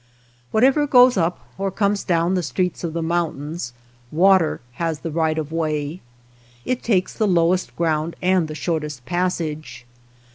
Whatever 0.49 0.87
goes 0.87 1.15
up 1.15 1.47
or 1.59 1.69
comes 1.69 2.03
down 2.03 2.33
the 2.33 2.41
streets 2.41 2.83
of 2.83 2.93
the 2.93 3.03
mountains, 3.03 3.71
water 4.11 4.59
has 4.81 5.01
the 5.01 5.11
right 5.11 5.37
of 5.37 5.51
way; 5.51 6.01
it 6.65 6.81
takes 6.81 7.13
the 7.13 7.27
lowest 7.27 7.75
ground 7.75 8.15
and 8.19 8.47
the 8.47 8.55
shortest 8.55 9.05
passage. 9.05 9.85